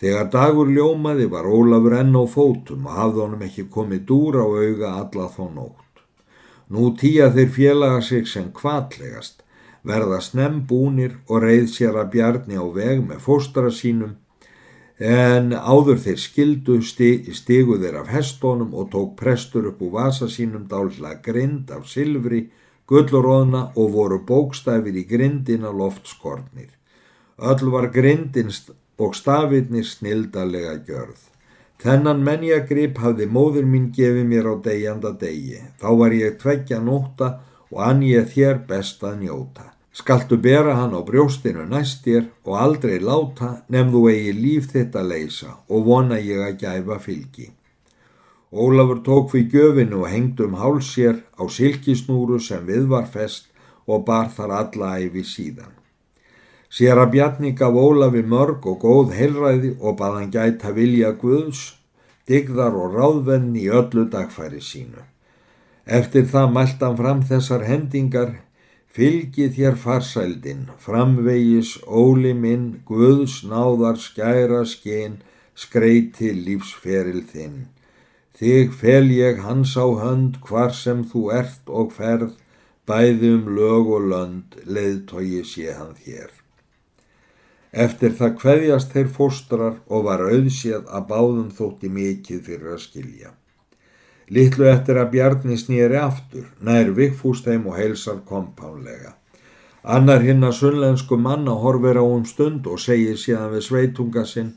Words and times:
Þegar 0.00 0.30
dagur 0.32 0.70
ljómaði 0.72 1.26
var 1.28 1.44
Ólafur 1.44 1.98
enn 1.98 2.16
á 2.16 2.24
fótum 2.24 2.86
og 2.88 2.96
hafði 2.96 3.20
honum 3.24 3.44
ekki 3.44 3.66
komið 3.74 4.06
dúr 4.08 4.40
á 4.40 4.46
auga 4.48 4.94
alla 5.02 5.28
þó 5.34 5.44
nótt. 5.52 6.04
Nú 6.72 6.94
tíja 6.96 7.28
þeir 7.34 7.50
félaga 7.52 8.00
sig 8.00 8.28
sem 8.30 8.48
kvallegast, 8.56 9.42
verða 9.84 10.22
snembúnir 10.24 11.18
og 11.28 11.44
reið 11.44 11.68
sér 11.74 11.98
að 12.00 12.12
bjarni 12.14 12.56
á 12.56 12.64
veg 12.64 13.04
með 13.04 13.20
fóstara 13.26 13.72
sínum 13.74 14.16
en 15.00 15.54
áður 15.56 15.96
þeir 16.04 16.18
skildu 16.20 16.74
stigu 16.84 17.78
þeir 17.80 18.02
af 18.02 18.10
hestónum 18.12 18.74
og 18.76 18.90
tók 18.92 19.14
prestur 19.16 19.70
upp 19.70 19.80
úr 19.80 19.94
vasa 19.94 20.28
sínum 20.28 20.66
dálla 20.68 21.14
grind 21.24 21.72
af 21.72 21.88
silfri, 21.88 22.50
gulluróðna 22.86 23.70
og 23.76 23.94
voru 23.94 24.20
bókstafir 24.28 24.96
í 24.96 25.06
grindina 25.08 25.72
loftskornir. 25.72 26.68
Öll 27.40 27.70
var 27.72 27.88
grindinst 27.88 28.72
og 29.00 29.16
stafirnir 29.16 29.86
snildalega 29.88 30.76
gjörð. 30.86 31.26
Þennan 31.80 32.20
menjagrip 32.24 32.98
hafði 33.00 33.26
móður 33.32 33.64
mín 33.64 33.88
gefið 33.96 34.26
mér 34.28 34.48
á 34.52 34.54
degjanda 34.66 35.14
degi. 35.16 35.62
Þá 35.80 35.88
var 36.00 36.12
ég 36.12 36.36
tveggja 36.42 36.80
nóta 36.84 37.28
og 37.72 37.78
ann 37.86 38.02
ég 38.04 38.28
þér 38.34 38.66
best 38.68 39.04
að 39.06 39.22
njóta. 39.22 39.70
Skaltu 39.96 40.36
bera 40.36 40.76
hann 40.76 40.92
á 40.92 41.00
brjóstinu 41.02 41.64
næstir 41.66 42.28
og 42.44 42.58
aldrei 42.64 43.00
láta 43.00 43.48
nefn 43.72 43.94
þú 43.94 44.04
eigi 44.12 44.36
líf 44.36 44.68
þitt 44.74 45.00
að 45.00 45.10
leysa 45.14 45.56
og 45.72 45.88
vona 45.88 46.20
ég 46.20 46.44
að 46.44 46.60
gæfa 46.60 47.00
fylgi. 47.06 47.48
Ólafur 48.52 49.00
tók 49.06 49.32
fyrir 49.32 49.50
göfinu 49.50 50.04
og 50.04 50.12
hengd 50.12 50.40
um 50.44 50.60
hálsér 50.60 51.24
á 51.40 51.42
silkisnúru 51.48 52.38
sem 52.38 52.66
við 52.66 52.86
var 52.92 53.08
fest 53.08 53.48
og 53.86 54.04
bar 54.06 54.28
þar 54.36 54.56
alla 54.60 54.96
æfi 55.00 55.24
síðan. 55.24 55.79
Sér 56.70 57.00
að 57.02 57.08
Bjarni 57.16 57.50
gaf 57.58 57.74
Ólafi 57.74 58.20
mörg 58.22 58.66
og 58.70 58.76
góð 58.84 59.14
heilræði 59.18 59.72
og 59.80 59.96
baðan 59.98 60.28
gæta 60.30 60.70
vilja 60.76 61.10
Guðs, 61.18 61.62
digðar 62.30 62.76
og 62.78 62.94
ráðvenn 62.94 63.56
í 63.58 63.64
öllu 63.66 64.04
dagfæri 64.12 64.60
sínu. 64.62 65.02
Eftir 65.98 66.28
það 66.30 66.52
mælt 66.54 66.84
hann 66.86 66.98
fram 67.00 67.24
þessar 67.26 67.64
hendingar, 67.66 68.36
fylgi 68.86 69.48
þér 69.56 69.74
farsældin, 69.82 70.68
framvegis 70.78 71.72
óli 71.86 72.36
minn, 72.38 72.68
Guðs 72.86 73.40
náðar 73.50 73.98
skæra 73.98 74.62
skein, 74.62 75.18
skreiti 75.58 76.30
lífsferil 76.36 77.24
þinn. 77.32 77.64
Þig 78.38 78.76
fel 78.78 79.10
ég 79.10 79.42
hans 79.42 79.74
á 79.74 79.90
hönd 79.90 80.38
hvar 80.46 80.70
sem 80.70 81.02
þú 81.02 81.24
ert 81.34 81.66
og 81.66 81.90
ferð, 81.98 82.38
bæði 82.86 83.34
um 83.40 83.50
lög 83.58 83.90
og 83.98 84.06
lönd, 84.14 84.54
leiðtogi 84.70 85.42
sé 85.42 85.74
hann 85.74 85.98
þér. 85.98 86.30
Eftir 87.72 88.16
það 88.18 88.36
kveðjast 88.40 88.94
þeir 88.94 89.12
fóstrar 89.14 89.76
og 89.86 90.08
var 90.08 90.24
auðséð 90.26 90.88
að 90.90 91.06
báðum 91.12 91.50
þótti 91.54 91.90
mikið 91.94 92.40
fyrir 92.48 92.72
að 92.74 92.82
skilja. 92.86 93.30
Littlu 94.30 94.66
eftir 94.70 94.98
að 94.98 95.12
Bjarni 95.14 95.58
snýri 95.58 95.98
aftur, 95.98 96.48
nær 96.60 96.90
vikfústeim 96.94 97.66
og 97.66 97.78
heilsar 97.78 98.22
kompánlega. 98.26 99.14
Annar 99.82 100.22
hinn 100.22 100.44
að 100.44 100.58
sunnlensku 100.58 101.16
manna 101.16 101.54
horfir 101.62 101.98
á 101.98 102.04
um 102.04 102.26
stund 102.26 102.66
og 102.66 102.82
segir 102.82 103.16
síðan 103.18 103.54
við 103.54 103.64
sveitunga 103.68 104.26
sinn 104.26 104.52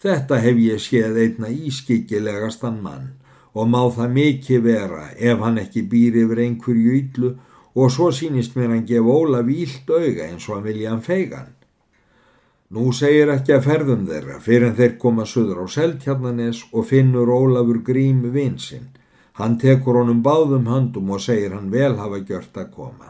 Þetta 0.00 0.38
hef 0.40 0.56
ég 0.56 0.80
séð 0.80 1.16
einna 1.20 1.48
ískikilegastan 1.52 2.78
mann 2.80 3.10
og 3.52 3.66
má 3.68 3.82
það 3.92 4.14
mikið 4.16 4.62
vera 4.64 5.02
ef 5.12 5.42
hann 5.44 5.58
ekki 5.60 5.82
býr 5.92 6.16
yfir 6.22 6.40
einhverju 6.46 6.94
yllu 7.00 7.32
og 7.76 7.92
svo 7.92 8.08
sínist 8.08 8.56
mér 8.56 8.72
hann 8.72 8.86
gefa 8.88 9.16
Ólaf 9.16 9.50
ílt 9.52 9.90
auga 9.92 10.28
eins 10.28 10.46
og 10.48 10.54
hann 10.56 10.64
vilja 10.64 10.94
hann 10.94 11.04
feigan. 11.04 11.50
Nú 12.70 12.92
segir 12.94 13.26
ekki 13.32 13.50
að 13.56 13.64
ferðum 13.66 14.02
þeirra 14.06 14.36
fyrir 14.38 14.68
en 14.68 14.74
þeir 14.78 14.92
koma 15.02 15.24
söður 15.26 15.64
á 15.64 15.66
Seltjarnanes 15.74 16.60
og 16.70 16.84
finnur 16.86 17.32
Ólafur 17.34 17.80
Grím 17.88 18.20
vinsinn. 18.30 18.84
Hann 19.40 19.56
tekur 19.58 19.98
honum 19.98 20.20
báðum 20.22 20.68
höndum 20.70 21.10
og 21.10 21.18
segir 21.24 21.56
hann 21.56 21.72
vel 21.72 21.96
hafa 21.98 22.20
gjört 22.28 22.60
að 22.62 22.68
koma. 22.76 23.08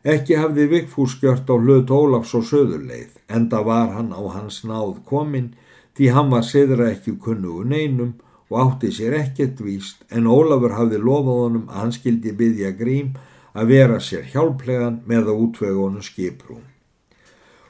Ekki 0.00 0.38
hafði 0.40 0.64
Vigfús 0.70 1.18
gjört 1.20 1.52
á 1.52 1.60
hlut 1.60 1.92
Ólafs 1.92 2.32
og 2.38 2.46
söðurleið, 2.48 3.18
enda 3.28 3.60
var 3.68 3.92
hann 3.98 4.14
á 4.16 4.22
hans 4.38 4.62
náð 4.64 4.96
komin 5.04 5.52
því 5.98 6.08
hann 6.16 6.32
var 6.32 6.48
siðra 6.48 6.88
ekki 6.94 7.18
kunnugu 7.20 7.66
neinum 7.68 8.16
og 8.48 8.58
átti 8.62 8.94
sér 8.96 9.18
ekkert 9.20 9.60
víst 9.60 10.08
en 10.08 10.24
Ólafur 10.24 10.78
hafði 10.78 11.02
lofað 11.04 11.44
honum 11.44 11.68
að 11.68 11.82
hann 11.82 11.94
skildi 11.98 12.32
byggja 12.40 12.72
Grím 12.80 13.12
að 13.52 13.76
vera 13.76 14.00
sér 14.00 14.24
hjálplegan 14.32 15.02
með 15.04 15.34
að 15.34 15.44
útvega 15.44 15.80
honum 15.84 16.10
skiprúm. 16.12 16.64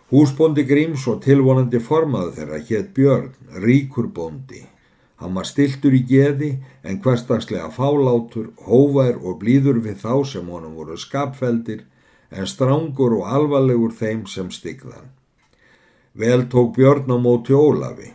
Húsbóndi 0.09 0.63
Gríms 0.65 1.03
og 1.13 1.19
tilvonandi 1.21 1.83
formaðu 1.85 2.31
þeirra 2.39 2.59
hétt 2.65 2.95
Björn, 2.97 3.33
ríkur 3.61 4.07
bóndi. 4.17 4.63
Hann 5.21 5.35
var 5.37 5.45
stiltur 5.45 5.93
í 5.93 6.01
geði 6.09 6.55
en 6.81 7.01
hverstagslega 7.05 7.69
fálátur, 7.75 8.47
hóvær 8.65 9.19
og 9.21 9.37
blíður 9.43 9.83
við 9.85 9.99
þá 10.01 10.15
sem 10.31 10.49
honum 10.49 10.79
voru 10.81 10.97
skapfeldir 10.97 11.83
en 12.31 12.49
strángur 12.49 13.19
og 13.19 13.29
alvarlegur 13.29 13.93
þeim 13.99 14.23
sem 14.27 14.49
styggðan. 14.49 15.11
Vel 16.17 16.47
tók 16.49 16.73
Björn 16.79 17.13
á 17.13 17.17
móti 17.21 17.53
Ólafi. 17.53 18.15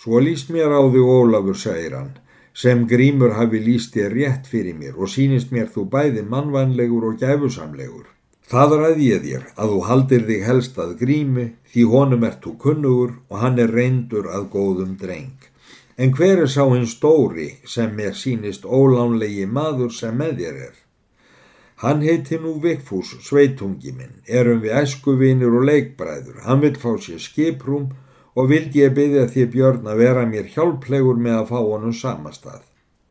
Svo 0.00 0.22
líst 0.24 0.48
mér 0.48 0.72
á 0.72 0.80
því 0.80 1.02
Ólafur, 1.04 1.58
segir 1.60 1.98
hann, 1.98 2.14
sem 2.56 2.86
Grímur 2.88 3.36
hafi 3.36 3.60
líst 3.60 3.92
þér 3.92 4.16
rétt 4.16 4.48
fyrir 4.48 4.78
mér 4.80 4.96
og 4.96 5.12
sínist 5.12 5.52
mér 5.52 5.68
þú 5.68 5.84
bæði 5.92 6.24
mannvænlegur 6.24 7.10
og 7.10 7.20
gæfusamlegur. 7.20 8.08
Það 8.50 8.72
ræði 8.80 9.04
ég 9.06 9.20
þér 9.22 9.42
að 9.62 9.72
þú 9.72 9.80
haldir 9.86 10.22
þig 10.26 10.40
helst 10.42 10.78
að 10.82 10.94
grími 10.98 11.44
því 11.70 11.82
honum 11.92 12.24
ert 12.26 12.40
þú 12.42 12.54
kunnugur 12.64 13.12
og 13.30 13.36
hann 13.44 13.62
er 13.62 13.70
reyndur 13.70 14.26
að 14.26 14.48
góðum 14.54 14.96
dreng. 14.98 15.36
En 15.94 16.10
hver 16.16 16.42
er 16.42 16.50
sá 16.50 16.64
hinn 16.64 16.88
stóri 16.90 17.46
sem 17.74 17.94
mér 17.94 18.16
sínist 18.18 18.66
ólánlegi 18.66 19.46
maður 19.46 19.94
sem 19.94 20.18
með 20.18 20.42
þér 20.42 20.58
er? 20.66 20.74
Hann 21.84 22.02
heiti 22.02 22.40
nú 22.42 22.56
Vikfús, 22.64 23.14
sveitungi 23.22 23.94
minn, 23.94 24.18
erum 24.26 24.64
við 24.64 24.74
æskuvinir 24.82 25.54
og 25.54 25.68
leikbræður. 25.70 26.42
Hann 26.48 26.64
vil 26.66 26.74
fá 26.74 26.90
sér 26.98 27.22
skiprúm 27.22 27.86
og 28.34 28.50
vildi 28.50 28.82
ég 28.82 28.98
byggja 28.98 29.28
því 29.30 29.46
björn 29.54 29.88
að 29.94 30.02
vera 30.02 30.26
mér 30.26 30.50
hjálplegur 30.50 31.22
með 31.22 31.38
að 31.38 31.48
fá 31.54 31.58
honum 31.60 31.94
samastað. 31.94 32.66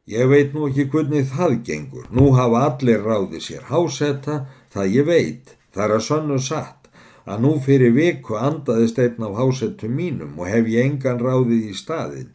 Ég 0.10 0.28
veit 0.28 0.52
nú 0.52 0.68
ekki 0.68 0.90
hvernig 0.92 1.32
það 1.32 1.62
gengur. 1.64 2.06
Nú 2.12 2.32
hafa 2.36 2.66
allir 2.68 3.04
ráði 3.06 3.40
sér 3.46 3.70
hásetta 3.72 4.42
Það 4.74 4.94
ég 4.96 5.08
veit, 5.08 5.56
það 5.74 5.86
er 5.86 5.96
að 5.96 6.06
sönnu 6.08 6.38
satt, 6.46 6.90
að 7.26 7.42
nú 7.46 7.56
fyrir 7.66 7.94
viku 7.96 8.38
andaðist 8.38 9.00
einn 9.02 9.26
af 9.26 9.36
hásettum 9.38 9.96
mínum 9.98 10.38
og 10.38 10.50
hef 10.50 10.70
ég 10.70 10.86
engan 10.86 11.22
ráðið 11.22 11.70
í 11.72 11.76
staðin, 11.78 12.32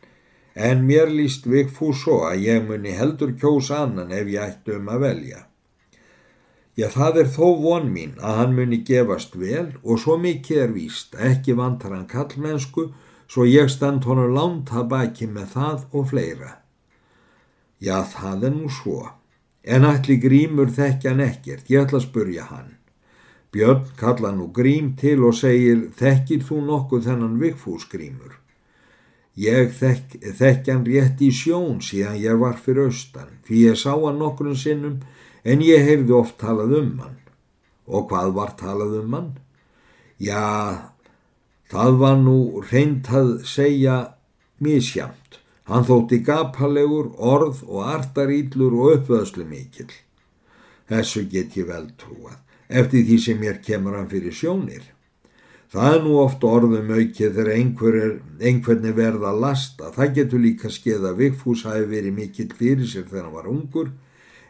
en 0.55 0.85
mér 0.87 1.11
líst 1.11 1.49
vikfú 1.51 1.93
svo 1.95 2.21
að 2.29 2.47
ég 2.47 2.69
muni 2.69 2.95
heldur 2.95 3.35
kjós 3.39 3.71
annan 3.75 4.13
ef 4.15 4.31
ég 4.31 4.43
ættu 4.43 4.79
um 4.79 4.91
að 4.91 5.07
velja. 5.07 5.47
Já, 6.75 6.89
það 6.91 7.19
er 7.23 7.29
þó 7.31 7.49
von 7.63 7.91
mín 7.95 8.15
að 8.19 8.39
hann 8.41 8.55
muni 8.55 8.81
gefast 8.87 9.37
vel 9.39 9.69
og 9.85 10.01
svo 10.03 10.17
mikið 10.19 10.63
er 10.65 10.73
víst, 10.75 11.15
ekki 11.15 11.55
vantar 11.55 11.95
hann 11.95 12.09
kallmennsku, 12.11 12.89
svo 13.31 13.47
ég 13.47 13.71
stand 13.71 14.07
honum 14.11 14.35
lánt 14.35 14.75
að 14.75 14.89
baki 14.91 15.31
með 15.31 15.53
það 15.55 15.85
og 15.95 16.09
fleira. 16.11 16.57
Já, 17.79 18.03
það 18.03 18.49
er 18.49 18.57
nú 18.57 18.71
svo. 18.71 19.05
En 19.65 19.85
allir 19.89 20.21
grímur 20.21 20.71
þekkja 20.77 21.15
hann 21.15 21.25
ekkert, 21.25 21.71
ég 21.73 21.87
ætla 21.87 22.01
að 22.01 22.09
spurja 22.09 22.47
hann. 22.51 22.75
Björn 23.55 23.85
kalla 23.97 24.33
nú 24.35 24.49
grím 24.53 24.93
til 25.01 25.23
og 25.25 25.37
segir, 25.39 25.89
þekkir 25.97 26.43
þú 26.45 26.61
nokkuð 26.69 27.05
þennan 27.09 27.39
vikfús 27.41 27.87
grímur? 27.89 28.41
Ég 29.41 29.73
þekk, 29.79 30.19
þekkja 30.39 30.75
hann 30.75 30.87
rétt 30.87 31.23
í 31.23 31.31
sjón 31.35 31.81
síðan 31.83 32.21
ég 32.23 32.41
var 32.43 32.59
fyrir 32.61 32.91
austan, 32.91 33.39
því 33.47 33.63
ég 33.71 33.79
sá 33.79 33.93
hann 33.95 34.21
nokkurinn 34.21 34.59
sinnum 34.59 34.99
en 35.45 35.63
ég 35.65 35.87
heyrði 35.87 36.15
oft 36.19 36.37
talað 36.43 36.77
um 36.81 36.93
hann. 37.03 37.17
Og 37.87 38.09
hvað 38.11 38.35
var 38.37 38.53
talað 38.59 38.99
um 39.01 39.17
hann? 39.17 39.31
Já, 40.19 40.91
það 41.71 41.99
var 42.03 42.21
nú 42.21 42.37
reynd 42.71 43.11
að 43.11 43.33
segja 43.49 43.97
misjamt. 44.63 45.41
Hann 45.65 45.87
þótti 45.89 46.19
gapalegur, 46.25 47.15
orð 47.17 47.63
og 47.65 47.87
artarýllur 47.89 48.75
og 48.77 48.99
uppvöðslu 48.99 49.47
mikil. 49.49 49.89
Þessu 50.93 51.25
get 51.33 51.57
ég 51.57 51.71
vel 51.71 51.87
trúað, 52.01 52.37
eftir 52.69 53.07
því 53.09 53.17
sem 53.25 53.41
mér 53.41 53.63
kemur 53.65 53.97
hann 53.97 54.11
fyrir 54.11 54.37
sjónir. 54.37 54.85
Það 55.73 55.97
er 55.97 56.05
nú 56.05 56.19
oft 56.21 56.45
orðum 56.45 56.93
aukið 56.93 57.33
þegar 57.39 57.51
einhver 57.55 57.99
er, 58.03 58.13
einhverni 58.45 58.93
verða 58.95 59.33
að 59.33 59.41
lasta. 59.47 59.91
Það 59.97 60.15
getur 60.21 60.45
líka 60.45 60.71
skeið 60.71 61.09
að 61.09 61.19
Vigfús 61.23 61.65
hafi 61.65 61.89
verið 61.97 62.19
mikill 62.21 62.51
fyrir 62.61 62.87
sér 62.87 63.09
þegar 63.09 63.25
hann 63.25 63.37
var 63.41 63.51
ungur, 63.57 63.93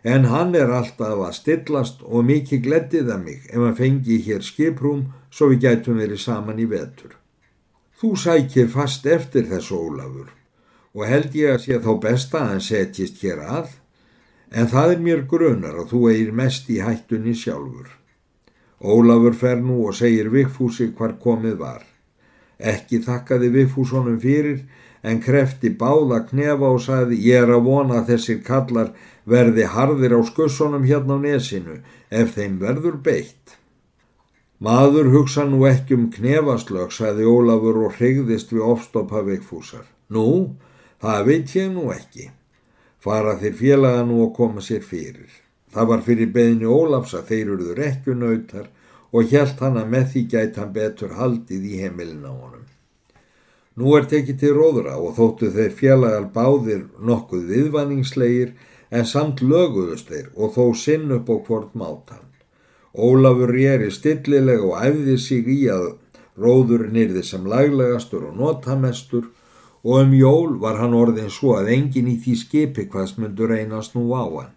en 0.02 0.30
hann 0.34 0.54
er 0.58 0.74
alltaf 0.82 1.22
að 1.30 1.34
stillast 1.38 2.02
og 2.04 2.26
mikið 2.26 2.66
gleddiða 2.66 3.22
mig 3.22 3.46
ef 3.46 3.60
hann 3.62 3.78
fengi 3.78 4.18
hér 4.26 4.42
skiprúm 4.44 5.06
svo 5.30 5.54
við 5.54 5.68
gætum 5.68 6.02
verið 6.02 6.26
saman 6.26 6.58
í 6.58 6.66
vetur. 6.68 7.14
Þú 8.02 8.16
sækir 8.18 8.72
fast 8.74 9.06
eftir 9.06 9.46
þessu 9.48 9.78
Ólafur 9.78 10.32
og 10.94 11.06
held 11.10 11.34
ég 11.34 11.56
að 11.56 11.64
sé 11.64 11.80
þá 11.82 11.92
besta 12.02 12.40
að 12.40 12.52
hann 12.52 12.64
setjist 12.68 13.22
hér 13.24 13.42
að, 13.42 13.72
en 14.54 14.70
það 14.70 14.94
er 14.94 15.02
mér 15.08 15.26
grunar 15.30 15.80
að 15.80 15.90
þú 15.90 16.02
eigir 16.12 16.32
mest 16.38 16.70
í 16.70 16.78
hættunni 16.84 17.34
sjálfur. 17.34 17.90
Ólafur 18.84 19.34
fer 19.34 19.60
nú 19.64 19.80
og 19.88 19.96
segir 19.98 20.30
Vigfúsi 20.30 20.90
hvar 20.94 21.16
komið 21.22 21.58
var. 21.58 21.82
Ekki 22.58 23.00
þakkaði 23.02 23.50
Vigfúsonum 23.56 24.20
fyrir 24.22 24.62
en 25.02 25.20
krefti 25.20 25.72
báða 25.80 26.22
knefa 26.28 26.70
og 26.76 26.82
sagði 26.84 27.18
ég 27.26 27.42
er 27.42 27.54
að 27.56 27.66
vona 27.66 28.00
að 28.00 28.12
þessir 28.12 28.40
kallar 28.46 28.92
verði 29.28 29.66
harðir 29.74 30.14
á 30.16 30.20
skussunum 30.24 30.86
hérna 30.88 31.18
á 31.18 31.24
nesinu 31.24 31.80
ef 32.10 32.36
þeim 32.36 32.60
verður 32.60 33.00
beitt. 33.04 33.56
Maður 34.64 35.10
hugsa 35.12 35.44
nú 35.48 35.64
ekki 35.68 35.96
um 35.98 36.06
knefaslög, 36.12 36.92
sagði 36.94 37.26
Ólafur 37.28 37.82
og 37.88 37.98
hrigðist 37.98 38.52
við 38.54 38.64
ofstoppa 38.64 39.24
Vigfúsar. 39.26 39.84
Nú, 40.08 40.54
það 41.04 41.26
veit 41.28 41.54
ég 41.58 41.72
nú 41.72 41.88
ekki. 41.92 42.30
Fara 43.04 43.36
þeir 43.40 43.56
félaga 43.60 44.04
nú 44.08 44.22
að 44.24 44.34
koma 44.38 44.64
sér 44.64 44.84
fyrir. 44.84 45.32
Það 45.74 45.88
var 45.90 46.04
fyrir 46.06 46.30
beðinu 46.32 46.70
Ólafs 46.72 47.14
að 47.18 47.30
þeir 47.30 47.48
eruður 47.54 47.80
ekki 47.88 48.14
nautar 48.16 48.70
og 49.14 49.30
hjælt 49.30 49.60
hann 49.62 49.76
að 49.78 49.90
með 49.94 50.06
því 50.12 50.22
gæti 50.32 50.60
hann 50.62 50.72
betur 50.74 51.16
haldið 51.18 51.66
í 51.70 51.80
heimilin 51.82 52.24
á 52.24 52.32
honum. 52.32 52.62
Nú 53.74 53.96
er 53.98 54.06
tekið 54.10 54.38
til 54.40 54.52
róðra 54.54 54.94
og 55.02 55.16
þóttu 55.18 55.50
þeir 55.54 55.74
félagal 55.74 56.28
báðir 56.34 56.84
nokkuð 57.02 57.48
viðvanningslegir 57.50 58.54
en 58.94 59.08
samt 59.10 59.42
löguðust 59.42 60.12
þeir 60.12 60.30
og 60.34 60.54
þó 60.54 60.64
sinn 60.78 61.10
upp 61.16 61.30
á 61.30 61.36
hvort 61.48 61.74
mátan. 61.74 62.22
Ólafur 62.94 63.50
réri 63.50 63.90
stillilega 63.90 64.62
og 64.62 64.78
æfði 64.78 65.16
sig 65.18 65.50
í 65.50 65.60
að 65.74 65.88
róður 66.38 66.86
nýrði 66.94 67.24
sem 67.26 67.46
laglegastur 67.50 68.28
og 68.30 68.38
notamestur 68.38 69.26
og 69.84 70.00
um 70.00 70.12
jól 70.16 70.58
var 70.60 70.78
hann 70.80 70.96
orðin 70.96 71.30
svo 71.30 71.54
að 71.58 71.70
engin 71.76 72.08
í 72.08 72.16
því 72.24 72.34
skipi 72.40 72.86
hvaðs 72.92 73.18
myndur 73.20 73.52
reynast 73.52 73.96
nú 73.96 74.06
á 74.16 74.24
hann. 74.24 74.52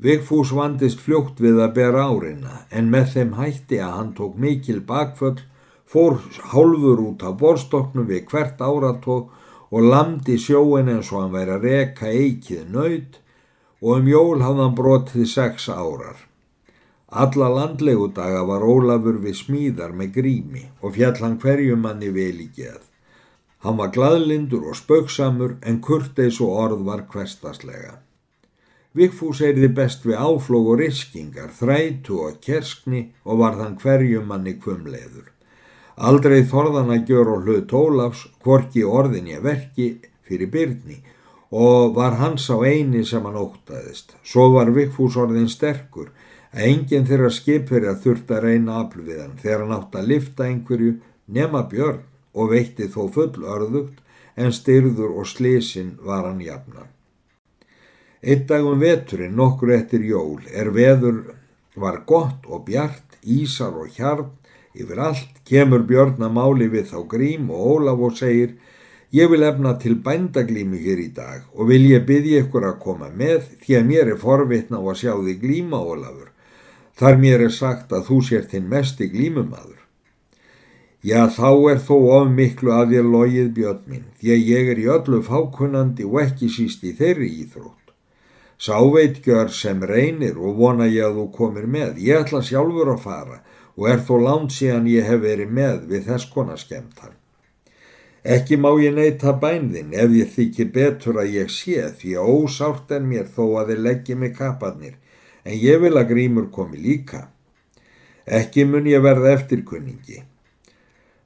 Vigfús 0.00 0.50
vandist 0.56 1.02
fljótt 1.04 1.40
við 1.44 1.60
að 1.62 1.74
bera 1.76 2.06
áreina 2.10 2.54
en 2.70 2.88
með 2.90 3.10
þeim 3.14 3.34
hætti 3.38 3.78
að 3.78 3.92
hann 3.98 4.14
tók 4.18 4.38
mikil 4.40 4.80
bakföll 4.88 5.44
fór 5.86 6.16
hálfur 6.52 7.02
út 7.04 7.22
á 7.22 7.30
borstoknum 7.30 8.08
við 8.08 8.24
hvert 8.32 8.58
áratóð 8.58 9.28
og 9.74 9.90
landi 9.92 10.38
sjóin 10.40 10.90
eins 10.90 11.12
og 11.12 11.20
hann 11.22 11.36
væri 11.36 11.54
að 11.54 11.68
reka 11.68 12.10
eikið 12.10 12.72
nöyt 12.74 13.20
og 13.82 13.90
um 13.98 14.08
jól 14.08 14.40
hafði 14.40 14.64
hann 14.64 14.78
brotið 14.80 15.28
sex 15.28 15.68
árar. 15.68 16.16
Alla 17.14 17.48
landlegu 17.52 18.08
daga 18.16 18.42
var 18.48 18.64
Ólafur 18.66 19.20
við 19.22 19.38
smíðar 19.44 19.92
með 19.94 20.16
grími 20.16 20.64
og 20.80 20.96
fjall 20.96 21.20
hann 21.20 21.38
hverjum 21.38 21.84
manni 21.84 22.10
vel 22.10 22.40
í 22.42 22.48
geð. 22.56 22.93
Hann 23.64 23.78
var 23.80 23.92
gladlindur 23.96 24.66
og 24.68 24.76
spöksamur 24.76 25.54
en 25.64 25.78
kurteis 25.80 26.40
og 26.44 26.50
orð 26.64 26.82
var 26.84 27.06
hverstaslega. 27.12 27.94
Vigfús 28.94 29.40
eiriði 29.40 29.70
best 29.78 30.04
við 30.04 30.20
áflóg 30.20 30.68
og 30.74 30.82
riskingar, 30.82 31.48
þrætu 31.48 32.18
og 32.26 32.36
kerskni 32.44 33.00
og 33.24 33.40
var 33.40 33.56
þann 33.58 33.78
hverjum 33.80 34.28
manni 34.28 34.54
kvumleður. 34.60 35.32
Aldrei 35.96 36.44
þorðan 36.50 36.92
að 36.92 37.10
gjöra 37.10 37.40
hlut 37.40 37.72
Ólafs, 37.72 38.26
hvorki 38.44 38.84
orðin 38.84 39.32
ég 39.32 39.42
verki 39.42 39.88
fyrir 40.28 40.52
byrni 40.52 41.00
og 41.54 41.96
var 41.96 42.18
hans 42.20 42.50
á 42.52 42.60
eini 42.60 43.02
sem 43.06 43.24
hann 43.24 43.40
ótaðist. 43.40 44.12
Svo 44.22 44.50
var 44.58 44.74
Vikfús 44.76 45.16
orðin 45.16 45.48
sterkur 45.48 46.12
að 46.52 46.68
enginn 46.68 47.08
þeirra 47.08 47.32
skipverja 47.32 47.96
þurft 48.02 48.30
að 48.30 48.50
reyna 48.50 48.82
afl 48.84 49.06
við 49.08 49.22
hann 49.24 49.38
þegar 49.40 49.64
hann 49.64 49.78
átt 49.80 49.96
að 49.98 50.10
lifta 50.12 50.50
einhverju 50.50 50.98
nema 51.26 51.64
björn 51.70 52.02
og 52.34 52.50
veitti 52.52 52.90
þó 52.90 53.08
full 53.14 53.46
örðugt 53.56 54.02
en 54.36 54.52
styrður 54.52 55.14
og 55.20 55.30
slísin 55.30 55.94
var 56.02 56.26
hann 56.26 56.42
jafna. 56.42 56.88
Eitt 58.22 58.48
dagum 58.50 58.80
veturinn 58.80 59.36
nokkur 59.38 59.74
eftir 59.78 60.02
jól 60.02 60.42
er 60.50 60.72
veður 60.74 61.22
var 61.74 62.02
gott 62.06 62.46
og 62.46 62.64
bjart, 62.66 63.18
ísar 63.24 63.74
og 63.78 63.90
hjarn 63.94 64.32
Yfir 64.74 64.98
allt 64.98 65.36
kemur 65.46 65.84
Björn 65.86 66.22
að 66.26 66.32
máli 66.34 66.66
við 66.70 66.88
þá 66.90 67.02
grím 67.10 67.50
og 67.54 67.66
Ólaf 67.74 68.00
og 68.08 68.16
segir 68.18 68.56
Ég 69.14 69.28
vil 69.30 69.46
efna 69.46 69.76
til 69.78 69.94
bændaglímu 70.02 70.80
hér 70.82 71.02
í 71.04 71.10
dag 71.14 71.44
og 71.54 71.68
vil 71.68 71.84
ég 71.86 72.02
byggja 72.08 72.40
ykkur 72.42 72.66
að 72.66 72.80
koma 72.82 73.12
með 73.14 73.44
því 73.62 73.76
að 73.78 73.86
mér 73.90 74.10
er 74.10 74.18
forvitna 74.18 74.80
á 74.82 74.84
að 74.90 74.98
sjá 75.04 75.12
þig 75.14 75.38
glíma 75.44 75.78
Ólafur. 75.78 76.32
Þar 76.98 77.20
mér 77.22 77.46
er 77.46 77.54
sagt 77.54 77.94
að 77.94 78.08
þú 78.08 78.18
sér 78.26 78.48
þinn 78.50 78.66
mesti 78.72 79.06
glímumadur. 79.14 79.83
Já 81.04 81.26
þá 81.28 81.48
er 81.68 81.80
þó 81.84 81.96
of 82.16 82.28
miklu 82.32 82.70
að 82.72 82.94
ég 82.96 83.08
logið 83.12 83.48
Björn 83.58 83.80
minn 83.92 84.04
því 84.20 84.30
að 84.32 84.46
ég 84.50 84.68
er 84.72 84.78
í 84.80 84.86
öllu 84.94 85.18
fákunnandi 85.26 86.06
og 86.08 86.22
ekki 86.22 86.48
síst 86.48 86.86
í 86.88 86.94
þeirri 86.96 87.28
íþrótt. 87.42 87.92
Sáveitgjör 88.56 89.52
sem 89.52 89.84
reynir 89.84 90.38
og 90.40 90.56
vona 90.62 90.86
ég 90.88 91.04
að 91.10 91.20
þú 91.20 91.26
komir 91.36 91.68
með. 91.68 92.00
Ég 92.00 92.24
ætla 92.24 92.40
sjálfur 92.40 92.94
að 92.94 93.04
fara 93.04 93.38
og 93.76 93.90
er 93.90 94.00
þó 94.00 94.14
langt 94.22 94.56
síðan 94.56 94.88
ég 94.88 95.04
hef 95.04 95.20
verið 95.26 95.54
með 95.60 95.86
við 95.92 96.08
þess 96.08 96.32
konar 96.32 96.64
skemmtar. 96.64 97.12
Ekki 98.24 98.56
má 98.56 98.70
ég 98.80 98.96
neyta 98.96 99.36
bænðin 99.36 99.92
ef 99.92 100.08
ég 100.16 100.30
þykir 100.32 100.72
betur 100.72 101.20
að 101.20 101.34
ég 101.36 101.52
sé 101.52 101.84
því 102.00 102.16
að 102.16 102.36
ósárt 102.38 102.96
er 102.96 103.04
mér 103.04 103.28
þó 103.28 103.58
að 103.60 103.74
þið 103.74 103.88
leggja 103.90 104.16
mig 104.16 104.38
kaparnir 104.38 104.94
en 105.44 105.58
ég 105.60 105.84
vil 105.84 105.98
að 106.00 106.14
grímur 106.14 106.48
komi 106.48 106.80
líka. 106.80 107.26
Ekki 108.24 108.64
mun 108.64 108.88
ég 108.88 109.04
verða 109.04 109.36
eftirkunningi. 109.36 110.24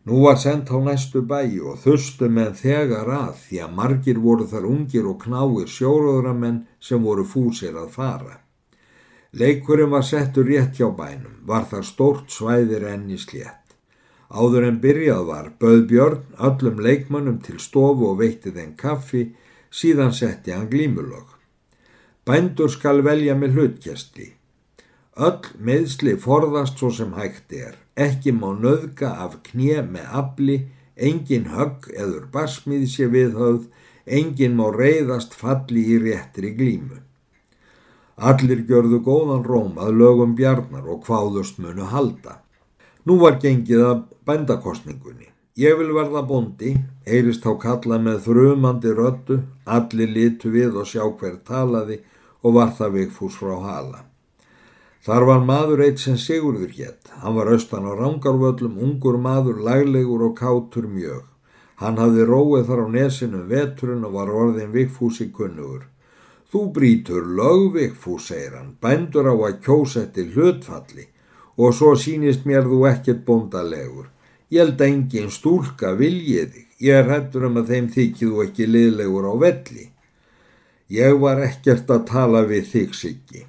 Nú 0.09 0.23
var 0.25 0.39
sendt 0.41 0.71
á 0.73 0.79
næstu 0.81 1.21
bæi 1.21 1.59
og 1.61 1.81
þustu 1.83 2.31
menn 2.33 2.55
þegar 2.57 3.11
að 3.13 3.35
því 3.45 3.59
að 3.65 3.73
margir 3.79 4.21
voru 4.25 4.47
þar 4.49 4.69
ungir 4.71 5.09
og 5.11 5.19
knáir 5.21 5.69
sjóróðramenn 5.69 6.63
sem 6.81 7.03
voru 7.05 7.27
fúsir 7.29 7.77
að 7.77 7.91
fara. 7.97 8.39
Leikurinn 9.37 9.93
var 9.93 10.07
settur 10.09 10.49
rétt 10.49 10.79
hjá 10.81 10.89
bænum, 10.97 11.35
var 11.45 11.67
þar 11.69 11.85
stórt 11.85 12.33
svæðir 12.33 12.87
enni 12.89 13.19
slétt. 13.21 13.77
Áður 14.33 14.71
en 14.71 14.79
byrjað 14.81 15.27
var, 15.29 15.51
bauð 15.61 15.85
Björn 15.91 16.23
öllum 16.49 16.81
leikmannum 16.87 17.37
til 17.45 17.61
stofu 17.61 18.09
og 18.09 18.23
veitti 18.23 18.55
þeim 18.57 18.73
kaffi, 18.81 19.27
síðan 19.69 20.17
setti 20.17 20.57
hann 20.57 20.71
glímulog. 20.73 21.37
Bændur 22.25 22.73
skal 22.73 23.05
velja 23.05 23.37
með 23.37 23.61
hlutkjasti. 23.61 24.31
Öll 25.21 25.53
meðsli 25.61 26.17
forðast 26.17 26.81
svo 26.81 26.95
sem 26.97 27.13
hægt 27.13 27.53
er, 27.53 27.77
ekki 28.06 28.33
má 28.33 28.53
nöðga 28.55 29.11
af 29.25 29.39
knje 29.49 29.83
með 29.93 30.15
afli, 30.23 30.56
engin 30.97 31.50
högg 31.55 31.91
eður 31.95 32.29
basmið 32.33 32.87
sé 32.93 33.09
viðhauð, 33.12 33.69
engin 34.06 34.56
má 34.59 34.67
reyðast 34.75 35.35
falli 35.37 35.85
í 35.95 35.99
réttri 36.03 36.55
glímu. 36.59 37.03
Allir 38.19 38.65
gjörðu 38.67 38.99
góðan 39.06 39.45
róm 39.47 39.79
að 39.79 39.99
lögum 40.00 40.35
bjarnar 40.39 40.87
og 40.91 41.05
hvaðust 41.06 41.61
munu 41.62 41.87
halda. 41.93 42.41
Nú 43.06 43.19
var 43.23 43.39
gengið 43.43 43.85
að 43.87 44.00
bændakostningunni. 44.27 45.29
Ég 45.59 45.79
vil 45.79 45.91
verða 45.95 46.23
bondi, 46.27 46.75
heyrist 47.06 47.43
þá 47.43 47.55
kalla 47.62 47.99
með 48.03 48.21
þrumandi 48.27 48.93
röttu, 48.95 49.40
allir 49.67 50.11
litu 50.14 50.52
við 50.55 50.76
og 50.78 50.87
sjá 50.87 51.02
hver 51.07 51.40
talaði 51.47 51.99
og 52.43 52.55
var 52.59 52.75
það 52.78 52.95
vikfús 52.99 53.38
frá 53.38 53.57
hala. 53.64 54.05
Þar 55.09 55.25
var 55.25 55.45
maður 55.49 55.81
eitt 55.87 56.03
sem 56.03 56.19
Sigurður 56.21 56.73
hétt. 56.77 57.07
Hann 57.23 57.33
var 57.38 57.49
austan 57.49 57.87
á 57.88 57.97
rángarvöllum, 57.97 58.75
ungur 58.77 59.17
maður, 59.17 59.62
laglegur 59.65 60.27
og 60.27 60.35
kátur 60.37 60.85
mjög. 60.85 61.23
Hann 61.81 61.97
hafði 61.97 62.27
róið 62.29 62.67
þar 62.69 62.83
á 62.85 62.87
nesinu 62.93 63.41
veturinn 63.49 64.05
og 64.05 64.19
var 64.19 64.35
orðin 64.43 64.75
vikfús 64.77 65.23
í 65.25 65.31
kunnugur. 65.33 65.88
Þú 66.53 66.65
brítur 66.77 67.25
lögvikfú, 67.41 68.19
segir 68.21 68.59
hann, 68.59 68.77
bændur 68.85 69.33
á 69.33 69.37
að 69.49 69.59
kjósa 69.65 70.05
eftir 70.05 70.29
hlutfalli 70.37 71.09
og 71.57 71.73
svo 71.73 71.97
sínist 71.97 72.45
mér 72.45 72.69
þú 72.69 72.85
ekkert 72.93 73.25
bóndalegur. 73.25 74.12
Ég 74.53 74.61
held 74.61 74.85
engin 74.85 75.33
stúlka 75.33 75.97
viljið 75.97 76.53
þig, 76.53 76.71
ég 76.85 77.00
er 77.00 77.15
hættur 77.15 77.49
um 77.49 77.62
að 77.62 77.73
þeim 77.73 77.93
þykju 77.97 78.35
þú 78.35 78.45
ekki 78.45 78.73
liðlegur 78.77 79.33
á 79.33 79.35
velli. 79.41 79.93
Ég 80.93 81.21
var 81.21 81.41
ekkert 81.49 81.88
að 81.97 82.11
tala 82.12 82.45
við 82.45 82.75
þig, 82.75 82.93
Siggi. 82.93 83.49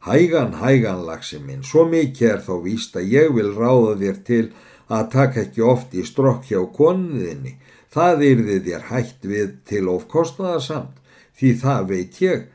Hægan, 0.00 0.54
hægan, 0.62 1.02
lagsi 1.04 1.38
minn, 1.44 1.60
svo 1.60 1.84
mikið 1.84 2.30
er 2.34 2.38
þá 2.46 2.54
víst 2.64 2.94
að 2.96 3.10
ég 3.12 3.34
vil 3.36 3.50
ráða 3.52 3.98
þér 4.00 4.20
til 4.24 4.44
að 4.88 5.10
taka 5.12 5.42
ekki 5.42 5.66
oft 5.72 5.92
í 5.92 6.04
strokk 6.08 6.48
hjá 6.48 6.62
konuðinni. 6.78 7.58
Það 7.92 8.24
yrði 8.30 8.56
þér 8.64 8.86
hætt 8.88 9.28
við 9.28 9.52
til 9.68 9.84
ofkostnaðarsamt 9.92 10.96
því 11.36 11.52
það 11.62 11.86
veit 11.92 12.20
ég 12.24 12.46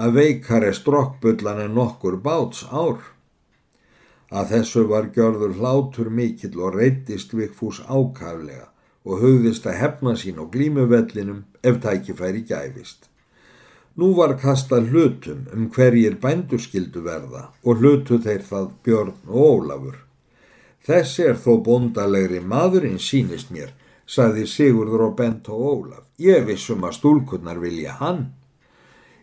að 0.00 0.16
veikar 0.18 0.64
er 0.64 0.76
strokkbullan 0.80 1.60
en 1.66 1.76
nokkur 1.76 2.16
báts 2.24 2.64
ár. 2.72 3.00
Að 4.32 4.54
þessu 4.56 4.88
var 4.88 5.12
gjörður 5.14 5.58
hlátur 5.60 6.08
mikill 6.10 6.56
og 6.56 6.78
reytist 6.78 7.36
Vikfús 7.36 7.82
ákaflega 7.84 8.70
og 9.04 9.20
höfðist 9.20 9.68
að 9.68 9.80
hefna 9.82 10.16
sín 10.16 10.40
á 10.40 10.44
glímuvellinum 10.48 11.44
ef 11.62 11.82
tækifæri 11.84 12.46
gæfist. 12.48 13.10
Nú 14.00 14.10
var 14.18 14.34
kastað 14.42 14.90
hlutum 14.90 15.44
um 15.54 15.68
hverjir 15.74 16.16
bændurskildu 16.22 17.04
verða 17.04 17.48
og 17.62 17.82
hlutu 17.82 18.18
þeir 18.18 18.42
það 18.48 18.70
Björn 18.86 19.14
og 19.28 19.42
Ólafur. 19.48 19.98
Þessi 20.84 21.28
er 21.30 21.36
þó 21.40 21.52
bondalegri 21.64 22.40
maðurinn 22.44 22.98
sínist 23.00 23.52
mér, 23.54 23.70
saði 24.06 24.46
Sigurður 24.50 25.08
og 25.08 25.18
Bent 25.18 25.48
og 25.48 25.66
Ólaf. 25.70 26.02
Ég 26.18 26.44
vissum 26.48 26.84
að 26.84 26.98
stúlkunnar 26.98 27.60
vilja 27.62 27.94
hann. 28.00 28.26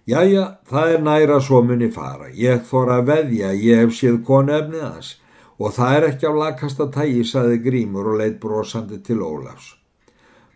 Jæja, 0.09 0.45
það 0.69 0.95
er 0.95 1.03
næra 1.05 1.41
svo 1.41 1.61
muni 1.61 1.91
fara. 1.93 2.31
Ég 2.33 2.63
þóra 2.69 3.01
að 3.01 3.11
veðja, 3.11 3.51
ég 3.53 3.83
hef 3.83 3.93
séð 3.99 4.23
konu 4.25 4.55
efnið 4.57 4.87
hans 4.87 5.17
Og 5.61 5.75
það 5.75 5.95
er 5.95 6.05
ekki 6.07 6.25
á 6.25 6.33
lakasta 6.33 6.87
tægi, 6.89 7.25
saði 7.27 7.59
Grímur 7.61 8.07
og 8.09 8.15
leitt 8.17 8.39
brosandi 8.41 8.97
til 9.05 9.19
Ólafs. 9.21 9.75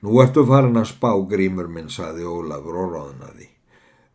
Nú 0.01 0.17
ertu 0.23 0.41
farin 0.49 0.81
að 0.81 0.89
spá, 0.95 1.11
Grímur 1.29 1.69
minn, 1.69 1.91
saði 1.93 2.25
Ólafur 2.25 2.79
og 2.81 2.95
róðnaði. 2.95 3.54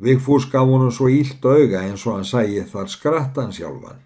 Vigfús 0.00 0.46
gaf 0.52 0.64
honum 0.64 0.92
svo 0.92 1.10
ílt 1.12 1.44
auga 1.44 1.82
eins 1.84 2.06
og 2.06 2.16
hann 2.16 2.28
sæði 2.28 2.64
þar 2.72 2.88
skrattan 2.88 3.52
sjálfan. 3.52 4.00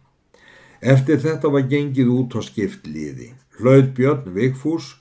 Eftir 0.83 1.21
þetta 1.23 1.53
var 1.55 1.69
gengið 1.71 2.11
út 2.11 2.35
á 2.35 2.41
skiptliði. 2.43 3.31
Hlaut 3.61 3.95
Björn 3.95 4.35
Vigfús, 4.35 4.97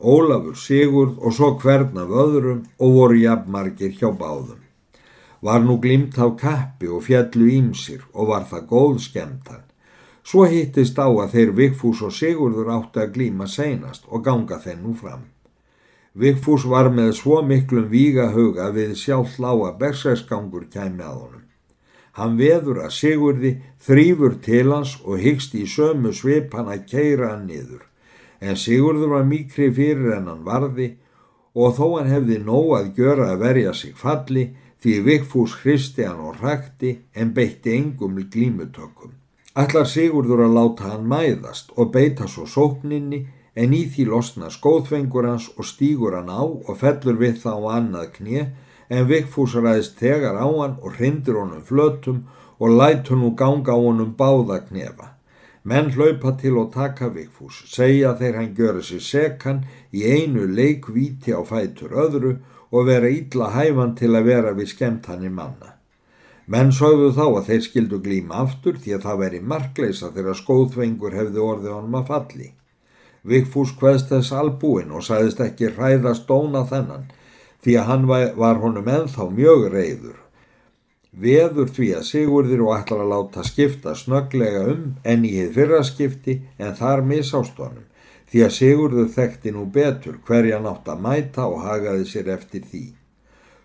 Ólafur 0.00 0.56
Sigurd 0.56 1.18
og 1.18 1.34
svo 1.36 1.52
hvern 1.60 2.00
af 2.00 2.10
öðrum 2.24 2.64
og 2.78 2.96
voru 2.96 3.20
jafnmargir 3.20 3.92
hjá 4.00 4.08
báðum. 4.08 4.62
Var 5.42 5.62
nú 5.62 5.76
glimt 5.82 6.18
af 6.18 6.36
kappi 6.40 6.88
og 6.88 7.04
fjallu 7.06 7.50
ímsir 7.52 8.06
og 8.14 8.32
var 8.32 8.48
það 8.50 8.68
góð 8.72 9.00
skemtan. 9.04 9.64
Svo 10.24 10.48
hittist 10.48 10.98
á 10.98 11.06
að 11.08 11.34
þeir 11.34 11.56
Vigfús 11.60 12.00
og 12.02 12.14
Sigurður 12.14 12.72
átti 12.72 13.04
að 13.04 13.12
glíma 13.14 13.46
seinast 13.46 14.08
og 14.08 14.24
ganga 14.24 14.58
þeir 14.64 14.80
nú 14.80 14.96
fram. 14.96 15.28
Vigfús 16.18 16.64
var 16.66 16.88
með 16.90 17.12
svo 17.20 17.42
miklum 17.46 17.84
vígahuga 17.92 18.72
við 18.74 18.96
sjálf 18.98 19.36
lága 19.38 19.74
berserksgangur 19.78 20.64
kæmi 20.72 21.04
að 21.06 21.18
honum. 21.20 21.44
Hann 22.18 22.34
veður 22.40 22.80
að 22.82 22.94
Sigurði 22.96 23.52
þrýfur 23.86 24.34
til 24.42 24.64
hans 24.72 24.96
og 25.04 25.22
hyggst 25.22 25.54
í 25.54 25.62
sömu 25.70 26.10
svip 26.10 26.56
hann 26.58 26.72
að 26.72 26.88
keira 26.90 27.28
hann 27.34 27.46
niður. 27.46 27.84
En 28.42 28.58
Sigurður 28.58 29.14
var 29.14 29.28
mikri 29.30 29.70
fyrir 29.70 30.16
en 30.16 30.26
hann 30.32 30.42
varði 30.48 30.88
og 31.54 31.78
þó 31.78 31.86
hann 31.92 32.10
hefði 32.10 32.40
nóg 32.42 32.74
að 32.80 32.90
gjöra 32.98 33.30
að 33.34 33.44
verja 33.44 33.74
sig 33.74 33.94
falli 33.94 34.48
því 34.82 34.98
Vigfús 35.06 35.54
hristi 35.62 36.06
hann 36.08 36.18
og 36.26 36.42
hrakti 36.42 36.96
en 37.14 37.30
beitti 37.34 37.76
engum 37.78 38.18
glímutökum. 38.32 39.14
Allar 39.54 39.86
Sigurður 39.86 40.48
að 40.48 40.58
láta 40.58 40.90
hann 40.96 41.06
mæðast 41.06 41.70
og 41.78 41.92
beita 41.94 42.26
svo 42.26 42.46
sókninni 42.46 43.26
en 43.58 43.74
í 43.74 43.82
því 43.90 44.06
losna 44.12 44.48
skóðfengur 44.54 45.26
hans 45.26 45.48
og 45.56 45.66
stýgur 45.66 46.14
hann 46.18 46.30
á 46.30 46.42
og 46.46 46.74
fellur 46.78 47.18
við 47.18 47.40
þá 47.42 47.52
annað 47.74 48.10
knið 48.18 48.44
en 48.88 49.08
Vigfús 49.10 49.56
ræðist 49.58 49.98
þegar 50.00 50.38
á 50.38 50.46
hann 50.46 50.76
og 50.78 50.96
hrindir 50.96 51.38
honum 51.40 51.64
flötum 51.70 52.24
og 52.58 52.74
lætur 52.80 53.18
nú 53.18 53.34
ganga 53.36 53.74
á 53.74 53.78
honum 53.78 54.14
báða 54.18 54.60
knefa. 54.68 55.14
Menn 55.64 55.90
hlaupa 55.92 56.32
til 56.40 56.56
og 56.56 56.70
taka 56.72 57.10
Vigfús, 57.12 57.64
segja 57.68 58.14
þeir 58.16 58.38
hann 58.38 58.54
gjöra 58.56 58.82
sér 58.82 59.02
sekan 59.04 59.64
í 59.92 60.04
einu 60.06 60.46
leikvíti 60.46 61.34
á 61.34 61.42
fætur 61.44 61.92
öðru 62.04 62.38
og 62.70 62.86
vera 62.88 63.10
ítla 63.10 63.50
hæfan 63.56 63.96
til 63.98 64.14
að 64.14 64.30
vera 64.30 64.54
við 64.56 64.72
skemmt 64.72 65.10
hann 65.10 65.26
í 65.26 65.32
manna. 65.32 65.74
Menn 66.48 66.70
sögðu 66.72 67.10
þá 67.12 67.26
að 67.26 67.48
þeir 67.50 67.64
skildu 67.66 67.98
glíma 68.00 68.38
aftur 68.44 68.78
því 68.80 68.94
að 68.96 69.04
það 69.08 69.20
veri 69.24 69.40
markleisa 69.52 70.12
þegar 70.14 70.38
skóðfengur 70.38 71.18
hefði 71.18 71.44
orðið 71.44 71.74
honum 71.74 71.98
að 72.00 72.08
falli. 72.14 72.48
Vigfús 73.28 73.74
hvaðst 73.78 74.12
þess 74.12 74.32
albúin 74.32 74.94
og 74.94 75.04
sagðist 75.06 75.42
ekki 75.44 75.72
hræðast 75.76 76.26
dóna 76.28 76.64
þennan 76.70 77.10
því 77.64 77.76
að 77.80 77.88
hann 77.90 78.08
var 78.08 78.62
honum 78.62 78.88
enþá 78.88 79.28
mjög 79.34 79.68
reyður. 79.74 80.18
Veður 81.18 81.70
því 81.74 81.88
að 81.98 82.06
Sigurðir 82.06 82.62
og 82.62 82.74
ætlar 82.76 83.02
að 83.02 83.12
láta 83.12 83.44
skipta 83.46 83.94
snöglega 83.96 84.66
um 84.72 84.82
en 85.02 85.24
í 85.26 85.32
hitt 85.38 85.54
fyrra 85.56 85.80
skipti 85.86 86.40
en 86.58 86.76
þar 86.78 87.02
misást 87.06 87.58
honum 87.58 87.86
því 88.28 88.44
að 88.44 88.54
Sigurður 88.58 89.08
þekkti 89.14 89.54
nú 89.56 89.64
betur 89.72 90.20
hverja 90.28 90.60
nátt 90.62 90.88
að 90.92 91.02
mæta 91.06 91.48
og 91.48 91.64
hagaði 91.64 92.04
sér 92.10 92.28
eftir 92.34 92.66
því. 92.68 92.84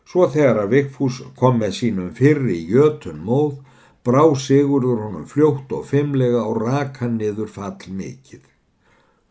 Svo 0.08 0.28
þegar 0.32 0.64
að 0.64 0.74
Vigfús 0.78 1.20
kom 1.40 1.60
með 1.60 1.76
sínum 1.80 2.10
fyrri 2.16 2.58
jötun 2.70 3.22
móð, 3.28 3.60
brá 4.04 4.24
Sigurður 4.40 5.06
honum 5.08 5.28
fljótt 5.28 5.72
og 5.76 5.86
fimmlega 5.92 6.44
og 6.48 6.64
raka 6.64 7.12
niður 7.12 7.52
fall 7.52 7.92
mikill. 7.92 8.44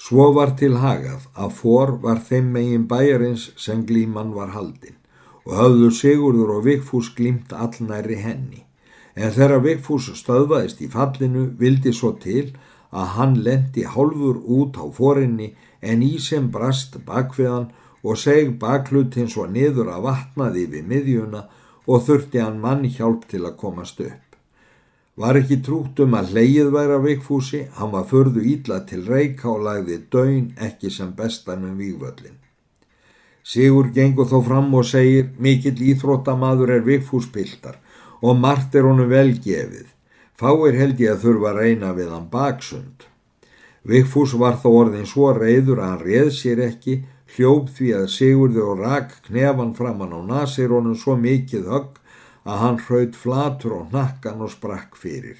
Svo 0.03 0.25
var 0.35 0.57
til 0.59 0.81
hagað 0.83 1.29
að 1.39 1.53
for 1.55 1.91
var 2.05 2.21
þeim 2.29 2.47
megin 2.57 2.87
bæjarins 2.91 3.43
sem 3.65 3.85
glíman 3.87 4.33
var 4.35 4.49
haldinn 4.55 4.97
og 5.45 5.53
höfðu 5.59 5.91
Sigurður 5.99 6.51
og 6.57 6.65
Vigfús 6.67 7.11
glímt 7.19 7.53
allnæri 7.65 8.17
henni. 8.25 8.65
En 9.15 9.31
þegar 9.37 9.63
Vigfús 9.67 10.09
stöðvaðist 10.19 10.83
í 10.83 10.89
fallinu 10.91 11.45
vildi 11.61 11.93
svo 11.95 12.11
til 12.25 12.49
að 12.91 13.15
hann 13.17 13.39
lendi 13.47 13.87
hálfur 13.95 14.43
út 14.59 14.81
á 14.83 14.85
forinni 14.99 15.53
en 15.81 16.03
í 16.03 16.17
sem 16.27 16.51
brast 16.57 16.99
bakviðan 17.07 17.71
og 18.03 18.19
seg 18.25 18.57
baklutin 18.65 19.31
svo 19.31 19.47
niður 19.47 19.95
að 19.95 20.09
vatnaði 20.09 20.67
við 20.75 20.91
miðjuna 20.95 21.47
og 21.87 22.07
þurfti 22.09 22.43
hann 22.43 22.59
mann 22.67 22.83
hjálp 22.99 23.29
til 23.31 23.45
að 23.47 23.59
komast 23.63 24.03
upp. 24.03 24.32
Var 25.17 25.37
ekki 25.43 25.59
trútt 25.61 25.99
um 26.01 26.15
að 26.17 26.31
leið 26.39 26.71
væri 26.73 26.95
að 26.97 27.07
vikfúsi, 27.07 27.67
hann 27.77 27.91
var 27.93 28.07
förðu 28.09 28.47
ídla 28.49 28.79
til 28.89 29.03
reyka 29.05 29.51
og 29.51 29.67
lagði 29.67 29.99
döin 30.09 30.47
ekki 30.57 30.89
sem 30.91 31.11
bestan 31.19 31.67
um 31.69 31.77
vývöllin. 31.77 32.39
Sigur 33.45 33.91
gengur 33.93 34.31
þó 34.31 34.39
fram 34.47 34.73
og 34.79 34.87
segir, 34.89 35.29
mikill 35.37 35.77
íþróttamaður 35.93 36.73
er 36.79 36.87
vikfúspildar 36.87 37.77
og 38.23 38.39
margt 38.41 38.75
er 38.79 38.89
honum 38.89 39.11
velgefið. 39.11 39.89
Fáir 40.39 40.79
held 40.81 41.01
ég 41.05 41.13
að 41.13 41.25
þurfa 41.27 41.51
að 41.51 41.59
reyna 41.61 41.93
við 41.93 42.13
hann 42.15 42.29
baksund. 42.33 43.05
Vikfús 43.85 44.33
var 44.41 44.57
þó 44.63 44.69
orðin 44.79 45.09
svo 45.11 45.33
reyður 45.37 45.83
að 45.83 45.91
hann 45.91 46.05
reð 46.07 46.31
sér 46.39 46.63
ekki 46.71 47.03
hljóf 47.35 47.69
því 47.77 47.93
að 47.99 48.13
Sigurði 48.15 48.65
og 48.65 48.81
rak 48.81 49.19
knefan 49.27 49.75
framann 49.77 50.17
á 50.17 50.21
nasirónum 50.25 50.97
svo 50.97 51.19
mikið 51.21 51.69
högg 51.69 51.99
að 52.45 52.63
hann 52.63 52.79
hraut 52.87 53.17
flatur 53.19 53.77
og 53.79 53.95
nakkan 53.95 54.43
og 54.43 54.51
sprakk 54.55 54.97
fyrir. 54.99 55.39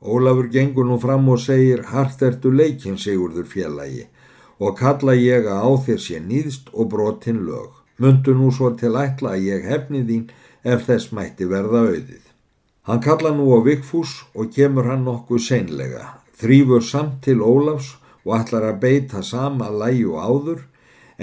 Ólafur 0.00 0.48
gengur 0.48 0.86
nú 0.88 0.96
fram 1.00 1.28
og 1.28 1.40
segir 1.42 1.84
hart 1.92 2.22
ertu 2.24 2.52
leikin 2.52 2.96
Sigurður 2.96 3.44
félagi 3.44 4.06
og 4.60 4.76
kalla 4.78 5.12
ég 5.16 5.48
að 5.48 5.60
á 5.60 5.70
þér 5.84 6.00
sé 6.04 6.20
nýðst 6.24 6.72
og 6.72 6.88
brotinn 6.92 7.44
lög. 7.44 7.76
Mundu 8.00 8.32
nú 8.36 8.48
svo 8.52 8.72
til 8.80 8.96
ætla 8.96 9.34
að 9.36 9.46
ég 9.48 9.68
hefni 9.68 10.00
þín 10.08 10.26
ef 10.64 10.86
þess 10.88 11.12
mætti 11.16 11.48
verða 11.48 11.84
auðið. 11.88 12.24
Hann 12.88 13.00
kalla 13.04 13.32
nú 13.36 13.52
á 13.52 13.58
Vigfús 13.64 14.24
og 14.34 14.52
kemur 14.56 14.88
hann 14.88 15.04
nokkuð 15.04 15.42
seinlega, 15.44 16.04
þrýfur 16.40 16.84
samt 16.84 17.20
til 17.24 17.44
Ólafs 17.44 17.94
og 18.24 18.36
ætlar 18.40 18.70
að 18.70 18.80
beita 18.84 19.22
sama 19.24 19.68
læju 19.68 20.16
áður 20.16 20.64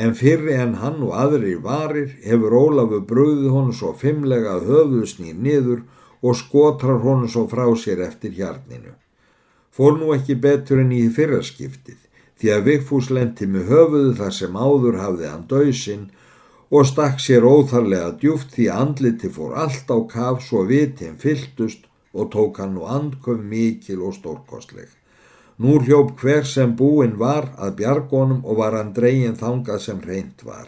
en 0.03 0.13
fyrri 0.17 0.53
en 0.61 0.75
hann 0.81 0.99
og 1.05 1.13
aðri 1.17 1.55
varir 1.67 2.11
hefur 2.23 2.53
Ólafur 2.61 3.05
bröðið 3.11 3.47
honum 3.55 3.73
svo 3.73 3.93
fimmlega 3.97 4.57
að 4.57 4.67
höfuðu 4.71 5.07
snýr 5.09 5.39
niður 5.47 5.79
og 6.21 6.37
skotrar 6.37 7.01
honum 7.05 7.29
svo 7.31 7.47
frá 7.49 7.65
sér 7.83 8.03
eftir 8.05 8.35
hjarninu. 8.37 8.93
Fór 9.73 9.97
nú 9.97 10.13
ekki 10.13 10.37
betur 10.43 10.83
en 10.83 10.93
í 10.93 11.07
fyrraskiptið 11.17 11.97
því 12.37 12.53
að 12.53 12.63
Vigfús 12.69 13.09
lendi 13.17 13.47
með 13.49 13.73
höfuðu 13.73 14.13
þar 14.19 14.37
sem 14.39 14.57
áður 14.57 14.99
hafði 15.01 15.31
hann 15.31 15.47
döysinn 15.49 16.05
og 16.69 16.85
stakk 16.89 17.21
sér 17.23 17.47
óþarlega 17.47 18.13
djúft 18.21 18.53
því 18.53 18.69
andliti 18.73 19.33
fór 19.33 19.57
allt 19.63 19.89
á 19.89 19.97
kaf 20.13 20.45
svo 20.45 20.65
vitin 20.69 21.17
fylltust 21.21 21.89
og 22.13 22.29
tók 22.33 22.61
hann 22.61 22.75
nú 22.77 22.85
andköf 22.85 23.41
mikil 23.41 24.03
og 24.05 24.17
stórkostleg. 24.17 24.96
Nú 25.57 25.79
hljóp 25.81 26.19
hver 26.21 26.45
sem 26.45 26.75
búin 26.77 27.15
var 27.17 27.47
að 27.57 27.77
bjargónum 27.79 28.43
og 28.45 28.59
var 28.59 28.75
hann 28.77 28.91
dregin 28.93 29.39
þangað 29.39 29.79
sem 29.81 30.01
reynd 30.05 30.43
var. 30.45 30.67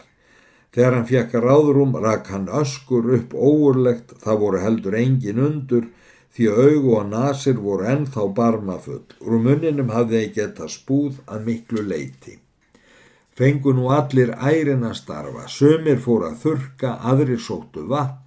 Þegar 0.74 0.96
hann 0.96 1.06
fjekk 1.06 1.36
ráðrum 1.44 1.94
rak 2.02 2.26
hann 2.34 2.48
öskur 2.60 3.06
upp 3.14 3.34
óurlegt, 3.34 4.16
það 4.22 4.40
voru 4.42 4.62
heldur 4.64 4.96
engin 4.98 5.38
undur 5.46 5.86
því 6.34 6.50
augu 6.64 6.96
og 6.98 7.06
nasir 7.10 7.62
voru 7.62 7.86
ennþá 7.92 8.26
barmafull. 8.34 9.06
Úr 9.22 9.38
munninum 9.46 9.94
hafði 9.94 10.24
þeir 10.24 10.34
geta 10.40 10.68
spúð 10.70 11.22
að 11.26 11.46
miklu 11.46 11.86
leiti. 11.86 12.38
Fengu 13.38 13.72
nú 13.72 13.88
allir 13.94 14.34
ærin 14.34 14.82
að 14.84 14.98
starfa, 15.04 15.46
sömur 15.46 16.02
fór 16.02 16.26
að 16.32 16.38
þurka, 16.42 16.96
aðrir 16.98 17.38
sóttu 17.38 17.86
vatn 17.86 18.18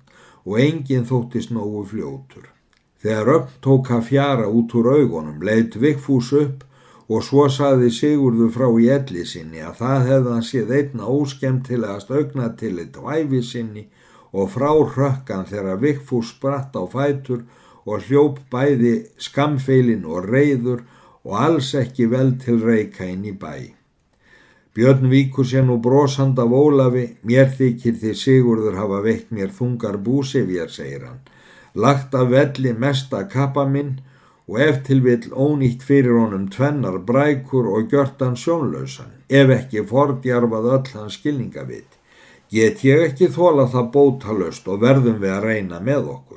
og 0.47 0.59
enginn 0.63 1.07
þóttist 1.11 1.51
nógu 1.51 1.83
fljótur. 1.91 2.52
Þegar 3.03 3.29
öll 3.33 3.47
tók 3.59 3.89
að 3.91 4.05
fjara 4.07 4.45
út 4.47 4.73
úr 4.79 4.87
augunum, 4.93 5.41
leitt 5.43 5.75
Vigfús 5.75 6.29
upp 6.39 6.61
og 7.11 7.25
svo 7.27 7.49
saði 7.51 7.89
Sigurður 7.91 8.53
frá 8.55 8.69
í 8.79 8.85
elli 8.95 9.25
sinni 9.27 9.59
að 9.59 9.81
það 9.81 10.05
hefði 10.09 10.31
hann 10.31 10.45
séð 10.49 10.71
einna 10.77 11.09
óskemtilegast 11.11 12.13
augnatillit 12.15 12.95
á 12.95 13.03
æfi 13.17 13.41
sinni 13.43 13.83
og 14.31 14.53
frá 14.55 14.71
hrökkan 14.71 15.43
þegar 15.51 15.81
Vigfús 15.83 16.31
spratt 16.31 16.79
á 16.79 16.83
fætur 16.95 17.43
og 17.83 18.07
hljóp 18.07 18.39
bæði 18.53 18.93
skamfeilin 19.19 20.07
og 20.07 20.31
reyður 20.31 20.87
og 21.27 21.35
alls 21.43 21.73
ekki 21.75 22.07
vel 22.07 22.37
til 22.39 22.63
reyka 22.63 23.03
inn 23.03 23.27
í 23.27 23.35
bæ. 23.35 23.75
Björn 24.73 25.11
víkur 25.11 25.45
sér 25.45 25.67
nú 25.67 25.75
brosand 25.83 26.39
af 26.39 26.55
Ólafi, 26.55 27.03
mér 27.27 27.51
þykir 27.51 27.99
því 27.99 28.15
Sigurður 28.23 28.79
hafa 28.79 29.03
veikt 29.03 29.35
mér 29.35 29.51
þungar 29.51 29.99
búsefjar, 30.07 30.71
segir 30.71 31.03
hann 31.11 31.21
lagt 31.75 32.15
af 32.15 32.29
velli 32.31 32.73
mesta 32.73 33.23
kappa 33.29 33.65
minn 33.65 33.99
og 34.47 34.59
ef 34.61 34.79
til 34.87 35.01
vill 35.05 35.29
ónýtt 35.31 35.83
fyrir 35.87 36.17
honum 36.19 36.47
tvennar 36.51 36.99
brækur 37.07 37.69
og 37.75 37.91
gjört 37.91 38.21
hann 38.21 38.35
sjónlausan, 38.35 39.11
ef 39.29 39.49
ekki 39.57 39.85
fordjarfað 39.91 40.71
öll 40.77 40.95
hans 40.97 41.19
skilningavit. 41.19 41.99
Get 42.51 42.83
ég 42.85 43.05
ekki 43.07 43.29
þóla 43.33 43.69
það 43.71 43.91
bótalöst 43.93 44.67
og 44.67 44.81
verðum 44.83 45.21
við 45.21 45.31
að 45.37 45.45
reyna 45.47 45.79
með 45.79 46.09
okkur. 46.17 46.32